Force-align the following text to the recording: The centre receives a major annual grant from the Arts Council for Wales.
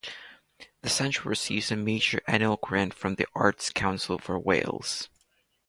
The 0.81 0.89
centre 0.89 1.29
receives 1.29 1.69
a 1.71 1.75
major 1.75 2.21
annual 2.25 2.57
grant 2.57 2.95
from 2.95 3.17
the 3.17 3.27
Arts 3.35 3.69
Council 3.69 4.17
for 4.17 4.39
Wales. 4.39 5.09